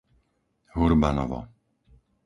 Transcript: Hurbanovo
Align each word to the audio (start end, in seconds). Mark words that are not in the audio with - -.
Hurbanovo 0.77 1.41